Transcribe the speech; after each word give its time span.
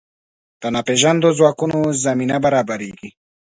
د 0.61 0.63
ناپېژاندو 0.75 1.29
ځواکونو 1.37 1.77
زمینه 2.03 2.35
برابرېږي. 2.45 3.09